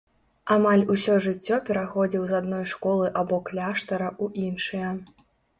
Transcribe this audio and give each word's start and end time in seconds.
Амаль 0.53 0.85
усё 0.93 1.17
жыццё 1.25 1.59
пераходзіў 1.67 2.25
з 2.31 2.37
адной 2.39 2.65
школы 2.73 3.13
або 3.21 3.41
кляштара 3.51 4.09
ў 4.23 4.25
іншыя. 4.49 4.89